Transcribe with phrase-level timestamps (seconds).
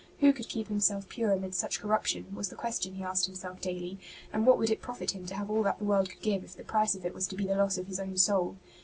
[0.21, 3.99] Who could keep himself pure amidst such corruption, was the question he asked himself daily,
[4.33, 6.55] and what would it profit him to have all that the world could give if
[6.57, 8.57] the price of it was to be the loss of his own soul